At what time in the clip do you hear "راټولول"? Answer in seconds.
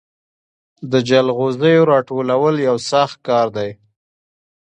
1.93-2.55